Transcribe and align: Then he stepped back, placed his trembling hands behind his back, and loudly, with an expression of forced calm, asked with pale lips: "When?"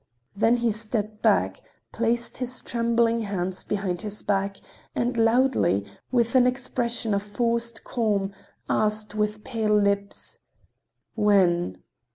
Then 0.35 0.57
he 0.57 0.71
stepped 0.71 1.21
back, 1.21 1.61
placed 1.91 2.39
his 2.39 2.61
trembling 2.61 3.19
hands 3.19 3.63
behind 3.63 4.01
his 4.01 4.23
back, 4.23 4.57
and 4.95 5.15
loudly, 5.15 5.85
with 6.11 6.33
an 6.33 6.47
expression 6.47 7.13
of 7.13 7.21
forced 7.21 7.83
calm, 7.83 8.33
asked 8.67 9.13
with 9.13 9.43
pale 9.43 9.79
lips: 9.79 10.39
"When?" 11.13 11.83